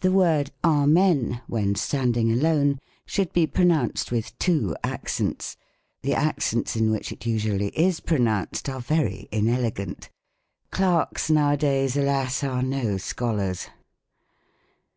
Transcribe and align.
The 0.00 0.10
word" 0.10 0.50
a 0.64 0.84
men," 0.84 1.42
when 1.46 1.76
standing 1.76 2.32
alone, 2.32 2.80
should 3.06 3.32
be 3.32 3.46
pronounced 3.46 4.10
with 4.10 4.36
two 4.40 4.74
accents. 4.82 5.56
The 6.02 6.12
accents 6.16 6.74
in 6.74 6.90
which 6.90 7.12
it 7.12 7.24
usually 7.24 7.68
is 7.68 8.00
pronounced 8.00 8.68
are 8.68 8.80
very 8.80 9.28
inelegant. 9.30 10.10
Clerks, 10.72 11.30
now 11.30 11.52
a 11.52 11.56
days, 11.56 11.96
alas! 11.96 12.42
are 12.42 12.62
no 12.64 12.96
scholars. 12.96 13.68